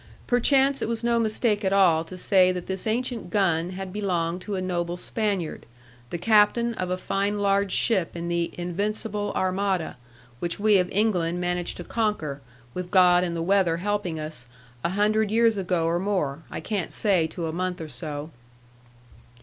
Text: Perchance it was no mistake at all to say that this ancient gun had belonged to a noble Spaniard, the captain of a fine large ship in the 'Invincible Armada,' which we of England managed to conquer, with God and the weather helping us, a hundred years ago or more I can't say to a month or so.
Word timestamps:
Perchance 0.25 0.81
it 0.81 0.89
was 0.89 1.03
no 1.03 1.19
mistake 1.19 1.63
at 1.63 1.71
all 1.71 2.03
to 2.05 2.17
say 2.17 2.51
that 2.51 2.65
this 2.65 2.87
ancient 2.87 3.29
gun 3.29 3.69
had 3.69 3.93
belonged 3.93 4.41
to 4.41 4.55
a 4.55 4.59
noble 4.59 4.97
Spaniard, 4.97 5.67
the 6.09 6.17
captain 6.17 6.73
of 6.73 6.89
a 6.89 6.97
fine 6.97 7.37
large 7.37 7.71
ship 7.71 8.15
in 8.15 8.27
the 8.27 8.49
'Invincible 8.57 9.31
Armada,' 9.35 9.97
which 10.39 10.59
we 10.59 10.79
of 10.79 10.89
England 10.91 11.39
managed 11.39 11.77
to 11.77 11.83
conquer, 11.83 12.41
with 12.73 12.89
God 12.89 13.23
and 13.23 13.35
the 13.35 13.43
weather 13.43 13.77
helping 13.77 14.19
us, 14.19 14.47
a 14.83 14.89
hundred 14.89 15.29
years 15.29 15.55
ago 15.55 15.85
or 15.85 15.99
more 15.99 16.41
I 16.49 16.61
can't 16.61 16.91
say 16.91 17.27
to 17.27 17.45
a 17.45 17.51
month 17.53 17.79
or 17.79 17.87
so. 17.87 18.31